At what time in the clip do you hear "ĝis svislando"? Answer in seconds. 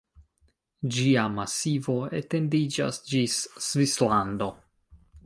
3.13-4.49